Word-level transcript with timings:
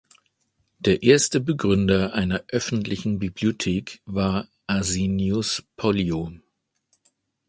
Der 0.79 1.03
erste 1.03 1.39
Begründer 1.39 2.15
einer 2.15 2.41
öffentlichen 2.47 3.19
Bibliothek 3.19 4.01
war 4.07 4.47
Asinius 4.65 5.63
Pollio. 5.77 6.31